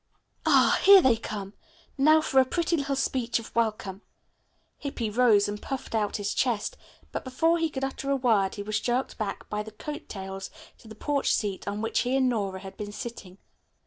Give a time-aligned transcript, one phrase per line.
[0.47, 1.53] "Ah, here they come!
[1.95, 4.01] Now for a pretty little speech of welcome."
[4.79, 6.75] Hippy rose and puffed out his chest,
[7.11, 10.49] but before he could utter a word he was jerked back by the coat tails
[10.79, 13.37] to the porch seat on which he and Nora had been sitting.